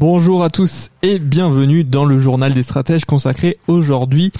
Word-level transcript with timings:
Bonjour 0.00 0.44
à 0.44 0.48
tous 0.48 0.90
et 1.02 1.18
bienvenue 1.18 1.82
dans 1.82 2.04
le 2.04 2.20
journal 2.20 2.54
des 2.54 2.62
stratèges 2.62 3.04
consacré 3.04 3.58
aujourd'hui 3.66 4.30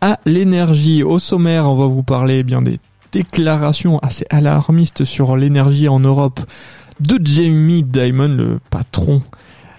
à 0.00 0.18
l'énergie. 0.26 1.04
Au 1.04 1.20
sommaire, 1.20 1.66
on 1.66 1.76
va 1.76 1.86
vous 1.86 2.02
parler 2.02 2.42
bien 2.42 2.60
des 2.60 2.80
déclarations 3.12 3.98
assez 3.98 4.26
alarmistes 4.30 5.04
sur 5.04 5.36
l'énergie 5.36 5.86
en 5.86 6.00
Europe 6.00 6.40
de 6.98 7.24
Jamie 7.24 7.84
Dimon, 7.84 8.34
le 8.36 8.58
patron 8.68 9.22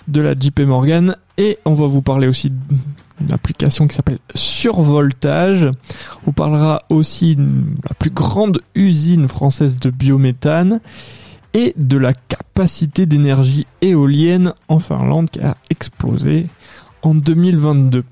de 0.07 0.21
la 0.21 0.31
JP 0.33 0.61
Morgan, 0.61 1.17
et 1.37 1.59
on 1.65 1.73
va 1.73 1.87
vous 1.87 2.01
parler 2.01 2.29
aussi 2.29 2.53
d'une 3.19 3.33
application 3.33 3.85
qui 3.85 3.97
s'appelle 3.97 4.19
Survoltage. 4.33 5.69
On 6.25 6.31
parlera 6.31 6.83
aussi 6.87 7.35
de 7.35 7.43
la 7.83 7.93
plus 7.95 8.11
grande 8.11 8.61
usine 8.75 9.27
française 9.27 9.77
de 9.77 9.89
biométhane 9.89 10.79
et 11.57 11.73
de 11.75 11.97
la 11.97 12.13
capacité 12.13 13.07
d'énergie 13.07 13.65
éolienne 13.81 14.53
en 14.67 14.77
Finlande 14.77 15.31
qui 15.31 15.39
a 15.39 15.57
explosé 15.71 16.45
en 17.01 17.15
2022. 17.15 18.03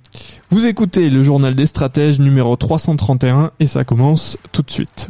Vous 0.50 0.66
écoutez 0.66 1.12
le 1.12 1.24
journal 1.24 1.54
des 1.54 1.68
stratèges 1.68 2.20
numéro 2.20 2.56
331 2.56 3.52
et 3.60 3.68
ça 3.68 3.84
commence 3.84 4.40
tout 4.52 4.64
de 4.64 4.72
suite. 4.72 5.10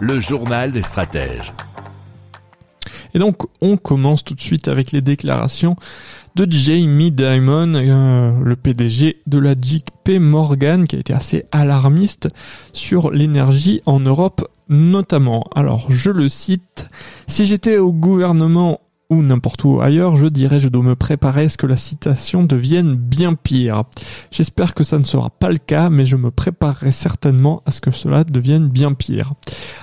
Le 0.00 0.18
journal 0.18 0.72
des 0.72 0.82
stratèges. 0.82 1.52
Et 3.12 3.18
donc 3.18 3.42
on 3.60 3.76
commence 3.76 4.24
tout 4.24 4.34
de 4.34 4.40
suite 4.40 4.68
avec 4.68 4.92
les 4.92 5.02
déclarations 5.02 5.76
de 6.36 6.50
Jamie 6.50 7.10
Dimon, 7.10 7.74
euh, 7.74 8.32
le 8.42 8.56
PDG 8.56 9.22
de 9.26 9.38
la 9.38 9.52
JP 9.52 10.18
Morgan, 10.20 10.86
qui 10.86 10.96
a 10.96 10.98
été 10.98 11.12
assez 11.12 11.44
alarmiste 11.52 12.28
sur 12.72 13.10
l'énergie 13.10 13.82
en 13.86 14.00
Europe 14.00 14.48
notamment. 14.68 15.48
Alors 15.54 15.86
je 15.90 16.10
le 16.10 16.28
cite, 16.28 16.88
si 17.26 17.44
j'étais 17.44 17.78
au 17.78 17.92
gouvernement 17.92 18.80
ou 19.10 19.22
n'importe 19.22 19.64
où 19.64 19.80
ailleurs, 19.80 20.16
je 20.16 20.26
dirais 20.26 20.60
je 20.60 20.68
dois 20.68 20.82
me 20.82 20.94
préparer 20.94 21.44
à 21.44 21.48
ce 21.48 21.58
que 21.58 21.66
la 21.66 21.76
citation 21.76 22.44
devienne 22.44 22.94
bien 22.94 23.34
pire. 23.34 23.84
J'espère 24.30 24.74
que 24.74 24.84
ça 24.84 24.98
ne 24.98 25.04
sera 25.04 25.30
pas 25.30 25.50
le 25.50 25.58
cas, 25.58 25.90
mais 25.90 26.06
je 26.06 26.16
me 26.16 26.30
préparerai 26.30 26.92
certainement 26.92 27.62
à 27.66 27.72
ce 27.72 27.80
que 27.80 27.90
cela 27.90 28.24
devienne 28.24 28.68
bien 28.68 28.92
pire. 28.92 29.34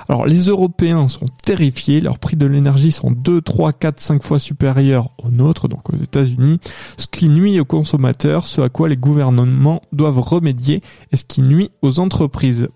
Alors 0.09 0.25
les 0.25 0.47
Européens 0.47 1.07
sont 1.07 1.27
terrifiés, 1.43 1.99
leurs 1.99 2.19
prix 2.19 2.37
de 2.37 2.45
l'énergie 2.45 2.91
sont 2.91 3.11
2, 3.11 3.41
3, 3.41 3.73
4, 3.73 3.99
5 3.99 4.23
fois 4.23 4.39
supérieurs 4.39 5.09
aux 5.21 5.29
nôtres, 5.29 5.67
donc 5.67 5.89
aux 5.93 5.97
États-Unis, 5.97 6.59
ce 6.97 7.07
qui 7.07 7.27
nuit 7.27 7.59
aux 7.59 7.65
consommateurs, 7.65 8.47
ce 8.47 8.61
à 8.61 8.69
quoi 8.69 8.87
les 8.87 8.97
gouvernements 8.97 9.81
doivent 9.91 10.19
remédier 10.19 10.81
et 11.11 11.17
ce 11.17 11.25
qui 11.25 11.41
nuit 11.41 11.69
aux 11.81 11.99
entreprises. 11.99 12.69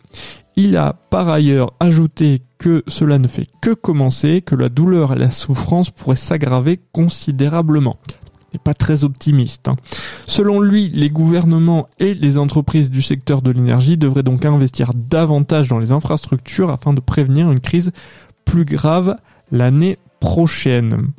Il 0.56 0.78
a 0.78 0.94
par 1.10 1.30
ailleurs 1.30 1.74
ajouté 1.80 2.42
que 2.58 2.84
cela 2.88 3.18
ne 3.18 3.28
fait 3.28 3.48
que 3.62 3.72
commencer, 3.72 4.42
que 4.42 4.56
la 4.56 4.70
douleur 4.70 5.14
et 5.14 5.20
la 5.20 5.32
souffrance 5.32 5.90
pourraient 5.90 6.16
s'aggraver 6.16 6.80
considérablement. 6.92 7.98
Il 8.52 8.56
n'est 8.58 8.64
pas 8.64 8.74
très 8.74 9.06
optimiste. 9.06 9.70
hein. 9.70 9.78
Selon 10.28 10.60
lui, 10.60 10.90
les 10.94 11.10
gouvernements 11.10 11.88
et 12.00 12.14
les 12.14 12.38
entreprises 12.38 12.92
du 12.92 13.02
secteur 13.02 13.42
de 13.42 13.50
l'énergie 13.52 13.98
devraient 13.98 14.24
donc 14.24 14.46
investir 14.46 14.92
davantage 14.94 15.70
dans 15.70 15.80
les 15.80 15.94
infrastructures 15.94 16.70
afin 16.70 16.94
de 16.94 17.00
prévenir 17.00 17.50
une 17.50 17.62
crise 17.62 17.92
plus 18.44 18.66
grave 18.66 19.16
l'année 19.52 19.98
prochaine. 20.20 21.12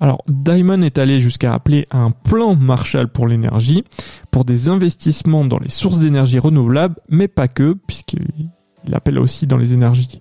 Alors, 0.00 0.22
Diamond 0.28 0.82
est 0.82 0.98
allé 0.98 1.20
jusqu'à 1.20 1.54
appeler 1.54 1.86
un 1.90 2.10
plan 2.10 2.54
Marshall 2.54 3.08
pour 3.08 3.26
l'énergie, 3.26 3.84
pour 4.30 4.44
des 4.44 4.68
investissements 4.68 5.44
dans 5.44 5.58
les 5.58 5.68
sources 5.68 5.98
d'énergie 5.98 6.38
renouvelables, 6.38 6.96
mais 7.08 7.28
pas 7.28 7.48
que, 7.48 7.74
puisqu'il 7.74 8.50
appelle 8.92 9.18
aussi 9.18 9.46
dans 9.46 9.56
les 9.56 9.72
énergies 9.72 10.20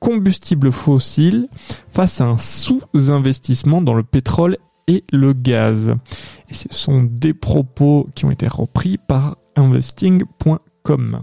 combustibles 0.00 0.72
fossiles, 0.72 1.48
face 1.88 2.20
à 2.20 2.26
un 2.26 2.38
sous-investissement 2.38 3.82
dans 3.82 3.94
le 3.94 4.02
pétrole 4.02 4.56
et 4.88 5.04
le 5.12 5.32
gaz. 5.32 5.94
Et 6.48 6.54
ce 6.54 6.68
sont 6.70 7.02
des 7.04 7.34
propos 7.34 8.08
qui 8.14 8.24
ont 8.24 8.30
été 8.30 8.48
repris 8.48 8.98
par 8.98 9.36
investing.com. 9.56 11.22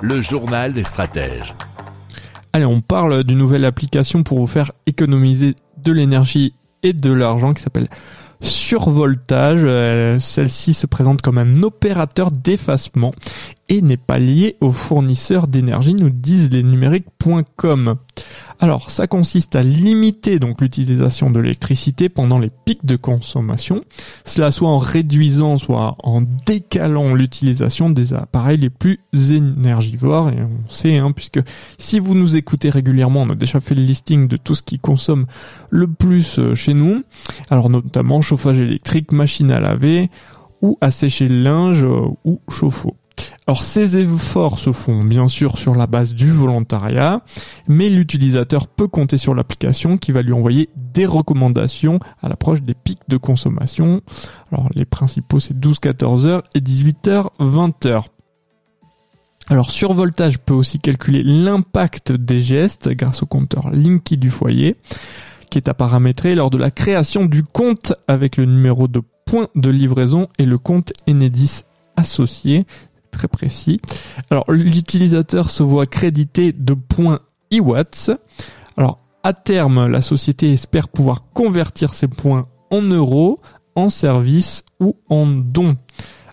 Le 0.00 0.20
journal 0.20 0.74
des 0.74 0.82
stratèges. 0.82 1.54
Allez, 2.52 2.66
on 2.66 2.80
parle 2.80 3.24
d'une 3.24 3.38
nouvelle 3.38 3.64
application 3.64 4.22
pour 4.22 4.38
vous 4.38 4.46
faire 4.46 4.72
économiser 4.86 5.56
de 5.82 5.92
l'énergie 5.92 6.54
et 6.82 6.92
de 6.92 7.12
l'argent 7.12 7.54
qui 7.54 7.62
s'appelle 7.62 7.88
Survoltage. 8.40 9.62
Euh, 9.64 10.18
Celle-ci 10.18 10.74
se 10.74 10.86
présente 10.86 11.22
comme 11.22 11.38
un 11.38 11.62
opérateur 11.62 12.30
d'effacement 12.30 13.12
et 13.68 13.80
n'est 13.80 13.96
pas 13.96 14.18
liée 14.18 14.56
aux 14.60 14.72
fournisseurs 14.72 15.48
d'énergie, 15.48 15.94
nous 15.94 16.10
disent 16.10 16.50
les 16.50 16.62
numériques.com. 16.62 17.96
Alors, 18.60 18.90
ça 18.90 19.06
consiste 19.06 19.56
à 19.56 19.62
limiter 19.62 20.38
donc 20.38 20.60
l'utilisation 20.60 21.30
de 21.30 21.40
l'électricité 21.40 22.08
pendant 22.08 22.38
les 22.38 22.50
pics 22.64 22.86
de 22.86 22.96
consommation, 22.96 23.82
cela 24.24 24.52
soit 24.52 24.68
en 24.68 24.78
réduisant, 24.78 25.58
soit 25.58 25.96
en 26.02 26.22
décalant 26.46 27.14
l'utilisation 27.14 27.90
des 27.90 28.14
appareils 28.14 28.58
les 28.58 28.70
plus 28.70 29.00
énergivores. 29.32 30.30
Et 30.30 30.40
on 30.40 30.70
sait, 30.70 30.98
hein, 30.98 31.12
puisque 31.12 31.40
si 31.78 31.98
vous 31.98 32.14
nous 32.14 32.36
écoutez 32.36 32.70
régulièrement, 32.70 33.22
on 33.22 33.30
a 33.30 33.34
déjà 33.34 33.60
fait 33.60 33.74
le 33.74 33.82
listing 33.82 34.28
de 34.28 34.36
tout 34.36 34.54
ce 34.54 34.62
qui 34.62 34.78
consomme 34.78 35.26
le 35.70 35.88
plus 35.88 36.38
euh, 36.38 36.54
chez 36.54 36.74
nous. 36.74 37.02
Alors 37.50 37.70
notamment 37.70 38.20
chauffage 38.20 38.60
électrique, 38.60 39.12
machine 39.12 39.50
à 39.50 39.60
laver, 39.60 40.10
ou 40.62 40.78
à 40.80 40.90
sécher 40.90 41.28
le 41.28 41.42
linge, 41.42 41.84
euh, 41.84 42.08
ou 42.24 42.40
chauffe-eau. 42.48 42.96
Alors 43.46 43.62
ces 43.62 43.96
efforts 43.96 44.58
se 44.58 44.72
font 44.72 45.04
bien 45.04 45.28
sûr 45.28 45.58
sur 45.58 45.74
la 45.74 45.86
base 45.86 46.14
du 46.14 46.30
volontariat, 46.30 47.20
mais 47.68 47.90
l'utilisateur 47.90 48.68
peut 48.68 48.88
compter 48.88 49.18
sur 49.18 49.34
l'application 49.34 49.98
qui 49.98 50.12
va 50.12 50.22
lui 50.22 50.32
envoyer 50.32 50.70
des 50.76 51.04
recommandations 51.04 51.98
à 52.22 52.28
l'approche 52.30 52.62
des 52.62 52.74
pics 52.74 53.02
de 53.08 53.18
consommation. 53.18 54.00
Alors 54.50 54.70
les 54.74 54.86
principaux 54.86 55.40
c'est 55.40 55.58
12-14 55.58 56.26
heures 56.26 56.42
et 56.54 56.60
18h 56.60 57.28
20 57.38 57.86
heures. 57.86 58.08
Alors 59.48 59.70
Survoltage 59.70 60.38
peut 60.38 60.54
aussi 60.54 60.78
calculer 60.78 61.22
l'impact 61.22 62.12
des 62.12 62.40
gestes 62.40 62.88
grâce 62.88 63.22
au 63.22 63.26
compteur 63.26 63.68
Linky 63.70 64.16
du 64.16 64.30
foyer 64.30 64.76
qui 65.50 65.58
est 65.58 65.68
à 65.68 65.74
paramétrer 65.74 66.34
lors 66.34 66.48
de 66.48 66.56
la 66.56 66.70
création 66.70 67.26
du 67.26 67.42
compte 67.42 67.92
avec 68.08 68.38
le 68.38 68.46
numéro 68.46 68.88
de 68.88 69.02
point 69.26 69.48
de 69.54 69.68
livraison 69.68 70.28
et 70.38 70.46
le 70.46 70.56
compte 70.56 70.94
Enedis 71.06 71.64
associé 71.96 72.64
très 73.14 73.28
précis. 73.28 73.80
Alors 74.30 74.44
l'utilisateur 74.50 75.50
se 75.50 75.62
voit 75.62 75.86
crédité 75.86 76.52
de 76.52 76.74
points 76.74 77.20
e-watts. 77.52 78.10
Alors 78.76 79.00
à 79.22 79.32
terme, 79.32 79.86
la 79.86 80.02
société 80.02 80.52
espère 80.52 80.88
pouvoir 80.88 81.30
convertir 81.32 81.94
ces 81.94 82.08
points 82.08 82.48
en 82.70 82.82
euros, 82.82 83.38
en 83.74 83.88
services 83.88 84.64
ou 84.80 84.96
en 85.08 85.26
dons. 85.26 85.76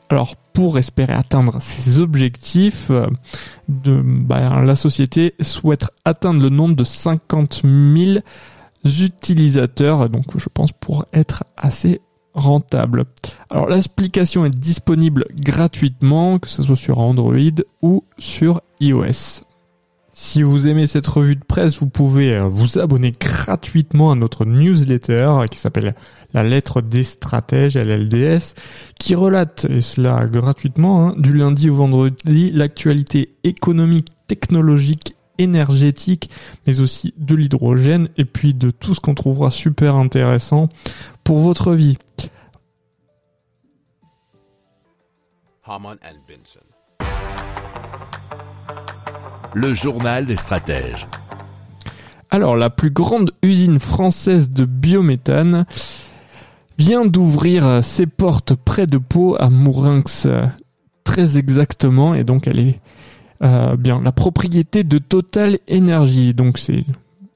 Alors 0.10 0.36
pour 0.36 0.78
espérer 0.78 1.14
atteindre 1.14 1.62
ces 1.62 2.00
objectifs, 2.00 2.88
euh, 2.90 3.08
bah, 3.70 4.62
la 4.62 4.76
société 4.76 5.36
souhaite 5.40 5.86
atteindre 6.04 6.42
le 6.42 6.50
nombre 6.50 6.76
de 6.76 6.84
50 6.84 7.62
000 7.64 8.20
utilisateurs, 8.84 10.10
donc 10.10 10.38
je 10.38 10.50
pense 10.54 10.74
pour 10.74 11.06
être 11.14 11.46
assez 11.56 12.02
rentable. 12.34 13.06
Alors 13.50 13.68
l'application 13.68 14.46
est 14.46 14.56
disponible 14.56 15.26
gratuitement, 15.40 16.40
que 16.40 16.50
ce 16.50 16.64
soit 16.64 16.76
sur 16.76 17.00
Android 17.00 17.36
ou 17.82 18.04
sur 18.18 18.62
iOS. 18.80 19.44
Si 20.14 20.44
vous 20.44 20.68
aimez 20.68 20.88
cette 20.88 21.08
revue 21.08 21.38
de 21.38 21.44
presse, 21.44 21.80
vous 21.80 21.88
pouvez 21.88 22.36
euh, 22.36 22.44
vous 22.44 22.78
abonner 22.78 23.14
gratuitement 23.18 24.12
à 24.12 24.16
notre 24.16 24.46
newsletter 24.46 25.46
qui 25.50 25.58
s'appelle 25.58 25.96
La 26.34 26.44
lettre 26.44 26.82
des 26.82 27.06
stratèges, 27.06 27.78
LLDS, 27.78 28.56
qui 29.00 29.16
relate, 29.16 29.66
et 29.70 29.80
cela 29.80 30.26
gratuitement, 30.28 31.08
hein, 31.08 31.16
du 31.18 31.34
lundi 31.34 31.70
au 31.70 31.76
vendredi, 31.76 32.52
l'actualité 32.52 33.36
économique, 33.46 34.10
technologique, 34.28 35.16
énergétique, 35.38 36.30
mais 36.66 36.80
aussi 36.80 37.14
de 37.18 37.36
l'hydrogène, 37.36 38.08
et 38.18 38.26
puis 38.26 38.54
de 38.54 38.72
tout 38.72 38.94
ce 38.94 39.00
qu'on 39.00 39.16
trouvera 39.16 39.50
super 39.52 39.96
intéressant 39.96 40.70
pour 41.24 41.40
votre 41.40 41.74
vie. 41.74 41.98
Le 49.54 49.74
journal 49.74 50.26
des 50.26 50.36
stratèges. 50.36 51.08
Alors, 52.30 52.56
la 52.56 52.70
plus 52.70 52.92
grande 52.92 53.32
usine 53.42 53.80
française 53.80 54.52
de 54.52 54.66
biométhane 54.66 55.66
vient 56.78 57.06
d'ouvrir 57.06 57.84
ses 57.84 58.08
portes 58.08 58.56
près 58.56 58.88
de 58.88 58.98
Pau, 58.98 59.36
à 59.40 59.50
Mourinx, 59.50 60.28
très 61.04 61.38
exactement, 61.38 62.16
et 62.16 62.24
donc 62.24 62.48
elle 62.48 62.60
est 62.60 62.80
euh, 63.44 63.76
bien 63.76 64.02
la 64.02 64.12
propriété 64.12 64.84
de 64.84 64.98
Total 64.98 65.60
Energy. 65.72 66.34
Donc 66.34 66.58
c'est 66.58 66.86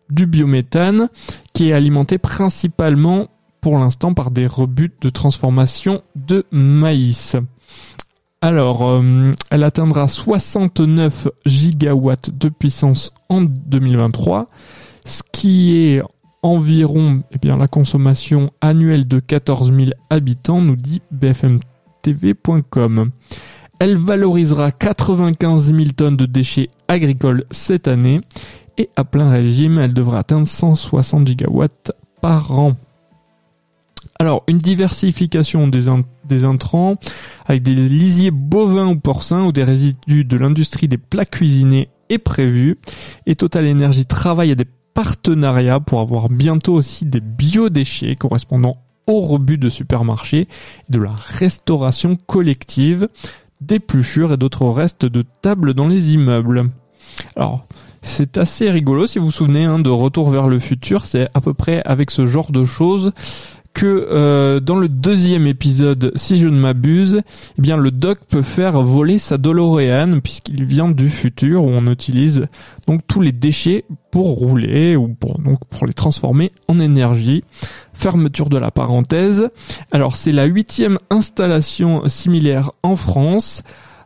du 0.10 0.25
biométhane 0.25 1.10
qui 1.54 1.69
est 1.69 1.74
alimenté 1.74 2.18
principalement 2.18 3.30
pour 3.62 3.78
l'instant 3.80 4.13
par 4.13 4.30
des 4.31 4.46
rebuts 4.46 4.94
de 5.02 5.10
transformation 5.10 6.04
de 6.16 6.46
maïs. 6.52 7.36
Alors, 8.42 8.88
euh, 8.88 9.31
elle 9.50 9.63
atteindra 9.63 10.07
69 10.07 11.30
gigawatts 11.48 12.30
de 12.30 12.50
puissance 12.50 13.12
en 13.28 13.42
2023, 13.42 14.50
ce 15.04 15.24
qui 15.31 15.78
est 15.78 16.04
environ 16.44 17.24
eh 17.31 17.40
bien, 17.40 17.58
la 17.58 17.68
consommation 17.68 18.51
annuelle 18.62 19.08
de 19.08 19.19
14 19.19 19.74
000 19.75 19.90
habitants, 20.12 20.62
nous 20.62 20.75
dit 20.75 21.01
bfmtv.com. 21.10 21.63
Elle 23.80 23.98
valorisera 23.98 24.72
95 24.72 25.74
000 25.74 25.89
tonnes 25.95 26.18
de 26.18 26.25
déchets 26.25 26.69
agricoles 26.88 27.45
cette 27.51 27.88
année 27.88 28.22
et 28.77 28.89
à 28.95 29.04
plein 29.04 29.30
régime, 29.30 29.80
elle 29.80 29.94
devrait 29.94 30.18
atteindre 30.18 30.48
160 30.48 31.27
gigawatts 31.27 31.92
par 32.22 32.57
an. 32.57 32.75
Alors, 34.18 34.44
une 34.48 34.60
diversification 34.60 35.68
des, 35.68 35.89
intrants 36.45 36.95
avec 37.45 37.63
des 37.63 37.75
lisiers 37.75 38.31
bovins 38.31 38.88
ou 38.88 38.95
porcins 38.98 39.44
ou 39.45 39.51
des 39.51 39.63
résidus 39.63 40.24
de 40.24 40.38
l'industrie 40.38 40.88
des 40.88 40.98
plats 40.98 41.25
cuisinés 41.25 41.89
est 42.10 42.18
prévue. 42.18 42.77
Et 43.25 43.36
Total 43.36 43.69
Energy 43.69 44.06
travaille 44.06 44.51
à 44.51 44.56
des 44.56 44.68
partenariats 44.94 45.81
pour 45.81 46.00
avoir 46.00 46.30
bientôt 46.30 46.74
aussi 46.74 47.06
des 47.06 47.19
biodéchets 47.19 48.16
correspondant 48.16 48.74
au 49.07 49.19
rebut 49.19 49.57
de 49.57 49.69
supermarchés 49.69 50.48
et 50.89 50.92
de 50.92 51.00
la 51.00 51.12
restauration 51.12 52.16
collective, 52.16 53.10
d'épluchures 53.62 54.34
et 54.34 54.38
d'autres 54.38 54.68
restes 54.68 55.06
de 55.06 55.24
tables 55.42 55.74
dans 55.74 55.88
les 55.88 56.13
immeubles. 56.13 56.69
Alors, 57.36 57.66
c'est 58.02 58.38
assez 58.38 58.69
rigolo 58.69 59.07
si 59.07 59.19
vous 59.19 59.25
vous 59.25 59.31
souvenez 59.31 59.63
hein, 59.63 59.80
de 59.80 59.90
Retour 59.90 60.30
vers 60.30 60.48
le 60.48 60.60
futur, 60.60 61.06
c'est 61.06 61.28
à 61.34 61.42
peu 61.42 61.54
près 61.54 61.81
avec 61.86 62.12
ce 62.12 62.25
genre 62.25 62.52
de 62.52 62.66
choses 62.66 63.13
que 63.75 64.07
euh, 64.10 64.62
dans 64.62 64.77
le 64.77 64.88
deuxième 64.88 65.48
épisode, 65.48 66.13
si 66.16 66.38
je 66.38 66.48
ne 66.48 66.57
m'abuse, 66.57 67.22
eh 67.60 67.62
bien 67.62 67.75
le 67.75 67.92
Doc 67.92 68.19
peut 68.27 68.42
faire 68.42 68.81
voler 68.81 69.19
sa 69.19 69.38
DeLorean 69.38 70.22
puisqu'il 70.22 70.63
vient 70.63 70.89
du 70.89 71.10
futur 71.10 71.66
où 71.66 71.68
on 71.68 71.92
utilise 71.92 72.48
donc 72.88 73.01
tous 73.06 73.19
les 73.19 73.33
déchets 73.33 73.83
pour 74.12 74.27
rouler 74.27 74.95
ou 74.95 75.10
pour 75.10 75.39
donc 75.39 75.60
pour 75.69 75.86
les 75.86 75.94
transformer 75.94 76.54
en 76.69 76.80
énergie. 76.80 77.44
Fermeture 77.94 78.50
de 78.50 78.57
la 78.57 78.72
parenthèse. 78.72 79.50
Alors 79.92 80.16
c'est 80.16 80.31
la 80.31 80.45
huitième 80.45 80.98
installation 81.10 82.07
similaire 82.07 82.72
en 82.81 82.95
France. 82.95 83.62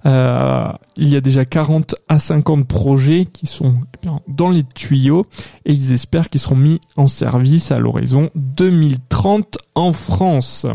Euh, 0.06 0.72
il 0.96 1.10
y 1.10 1.16
a 1.16 1.22
déjà 1.22 1.46
40 1.46 1.96
à 2.08 2.20
50 2.20 2.68
projets 2.68 3.26
qui 3.26 3.48
sont 3.48 3.82
dans 4.28 4.50
les 4.50 4.64
tuyaux 4.64 5.26
et 5.66 5.74
ils 5.74 5.94
espèrent 5.94 6.30
qu'ils 6.30 6.40
seront 6.40 6.56
mis 6.56 6.80
en 6.96 7.08
service 7.08 7.72
à 7.72 7.80
l'horizon 7.80 8.30
2030 8.36 9.58
en 9.76 9.92
France. 9.92 10.66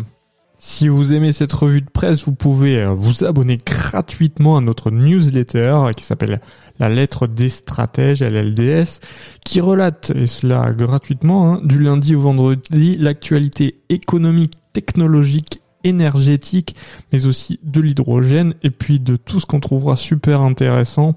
Si 0.66 0.88
vous 0.88 1.12
aimez 1.12 1.34
cette 1.34 1.52
revue 1.52 1.82
de 1.82 1.90
presse, 1.90 2.24
vous 2.24 2.32
pouvez 2.32 2.80
euh, 2.80 2.88
vous 2.88 3.24
abonner 3.24 3.58
gratuitement 3.58 4.56
à 4.56 4.62
notre 4.62 4.90
newsletter 4.90 5.90
qui 5.94 6.04
s'appelle 6.04 6.40
La 6.78 6.88
lettre 6.88 7.26
des 7.26 7.50
stratèges, 7.50 8.22
LLDS, 8.22 9.00
qui 9.44 9.60
relate, 9.60 10.10
et 10.16 10.26
cela 10.26 10.72
gratuitement, 10.72 11.52
hein, 11.52 11.60
du 11.64 11.78
lundi 11.78 12.16
au 12.16 12.20
vendredi, 12.20 12.96
l'actualité 12.96 13.82
économique, 13.90 14.54
technologique 14.72 15.60
énergétique, 15.84 16.74
mais 17.12 17.26
aussi 17.26 17.60
de 17.62 17.80
l'hydrogène 17.80 18.54
et 18.62 18.70
puis 18.70 18.98
de 18.98 19.16
tout 19.16 19.38
ce 19.38 19.46
qu'on 19.46 19.60
trouvera 19.60 19.96
super 19.96 20.40
intéressant 20.40 21.14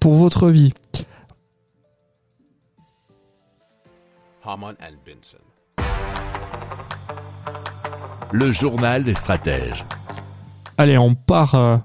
pour 0.00 0.14
votre 0.14 0.48
vie. 0.48 0.72
Le 8.32 8.52
journal 8.52 9.04
des 9.04 9.14
stratèges. 9.14 9.84
Allez, 10.76 10.98
on 10.98 11.14
part 11.14 11.54
euh, 11.54 11.76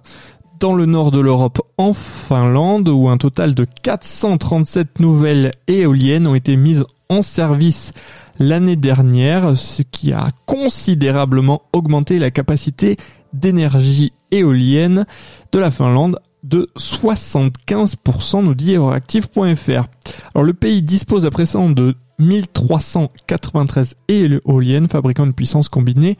dans 0.59 0.73
le 0.73 0.85
nord 0.85 1.11
de 1.11 1.19
l'Europe, 1.19 1.61
en 1.77 1.93
Finlande, 1.93 2.89
où 2.89 3.07
un 3.07 3.17
total 3.17 3.53
de 3.53 3.65
437 3.83 4.99
nouvelles 4.99 5.53
éoliennes 5.67 6.27
ont 6.27 6.35
été 6.35 6.57
mises 6.57 6.85
en 7.07 7.21
service 7.21 7.93
l'année 8.39 8.75
dernière, 8.75 9.55
ce 9.55 9.83
qui 9.83 10.13
a 10.13 10.29
considérablement 10.45 11.61
augmenté 11.73 12.19
la 12.19 12.31
capacité 12.31 12.97
d'énergie 13.33 14.13
éolienne 14.31 15.05
de 15.51 15.59
la 15.59 15.71
Finlande 15.71 16.19
de 16.43 16.69
75%, 16.77 18.43
nous 18.43 18.55
dit 18.55 18.75
Euroactive.fr. 18.75 19.87
Alors 20.33 20.45
le 20.45 20.53
pays 20.53 20.81
dispose 20.81 21.25
à 21.25 21.31
présent 21.31 21.69
de 21.69 21.95
1393 22.19 23.95
éoliennes 24.07 24.87
fabriquant 24.87 25.25
une 25.25 25.33
puissance 25.33 25.69
combinée 25.69 26.17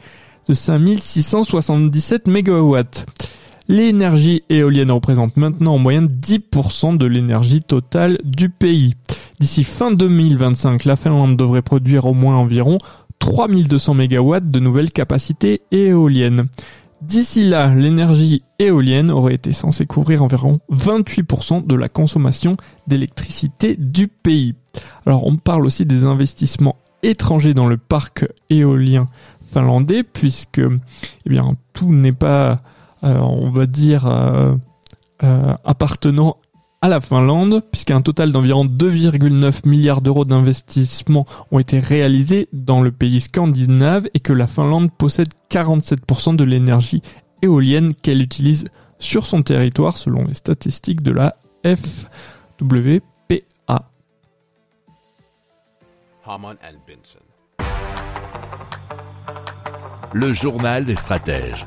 de 0.48 0.54
5677 0.54 2.26
MW. 2.26 2.76
L'énergie 3.68 4.42
éolienne 4.48 4.90
représente 4.90 5.36
maintenant 5.36 5.74
en 5.74 5.78
moyenne 5.78 6.08
10% 6.08 6.96
de 6.96 7.06
l'énergie 7.06 7.62
totale 7.62 8.18
du 8.24 8.50
pays. 8.50 8.94
D'ici 9.40 9.64
fin 9.64 9.90
2025, 9.90 10.84
la 10.84 10.96
Finlande 10.96 11.36
devrait 11.36 11.62
produire 11.62 12.06
au 12.06 12.14
moins 12.14 12.36
environ 12.36 12.78
3200 13.18 13.94
MW 13.94 14.40
de 14.40 14.60
nouvelles 14.60 14.92
capacités 14.92 15.62
éoliennes. 15.72 16.46
D'ici 17.02 17.44
là, 17.44 17.74
l'énergie 17.74 18.42
éolienne 18.58 19.10
aurait 19.10 19.34
été 19.34 19.52
censée 19.52 19.86
couvrir 19.86 20.22
environ 20.22 20.60
28% 20.70 21.66
de 21.66 21.74
la 21.74 21.88
consommation 21.88 22.58
d'électricité 22.86 23.74
du 23.76 24.06
pays. 24.06 24.54
Alors 25.06 25.26
on 25.26 25.36
parle 25.36 25.64
aussi 25.64 25.86
des 25.86 26.04
investissements 26.04 26.76
étrangers 27.02 27.54
dans 27.54 27.66
le 27.66 27.78
parc 27.78 28.26
éolien 28.50 29.08
finlandais 29.42 30.02
puisque 30.02 30.60
eh 30.60 31.30
bien 31.30 31.54
tout 31.72 31.92
n'est 31.92 32.12
pas 32.12 32.60
euh, 33.02 33.18
on 33.18 33.50
va 33.50 33.66
dire, 33.66 34.06
euh, 34.06 34.54
euh, 35.22 35.54
appartenant 35.64 36.36
à 36.82 36.88
la 36.88 37.00
Finlande, 37.00 37.62
puisqu'un 37.70 38.00
total 38.00 38.32
d'environ 38.32 38.64
2,9 38.64 39.68
milliards 39.68 40.00
d'euros 40.00 40.24
d'investissements 40.24 41.26
ont 41.50 41.58
été 41.58 41.78
réalisés 41.78 42.48
dans 42.52 42.80
le 42.80 42.90
pays 42.90 43.20
scandinave 43.20 44.08
et 44.14 44.20
que 44.20 44.32
la 44.32 44.46
Finlande 44.46 44.90
possède 44.90 45.28
47% 45.50 46.36
de 46.36 46.44
l'énergie 46.44 47.02
éolienne 47.42 47.94
qu'elle 47.94 48.22
utilise 48.22 48.64
sur 48.98 49.26
son 49.26 49.42
territoire 49.42 49.98
selon 49.98 50.24
les 50.24 50.34
statistiques 50.34 51.02
de 51.02 51.10
la 51.10 51.36
FWPA. 51.64 52.20
Le 60.12 60.32
journal 60.32 60.86
des 60.86 60.94
stratèges. 60.94 61.66